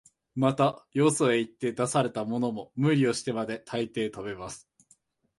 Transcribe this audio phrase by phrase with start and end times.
[0.33, 4.67] また、よそへ行って出されたものも、無理をしてまで、大抵食べます